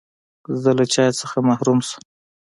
[0.61, 2.01] زه له چای څخه محروم شوم.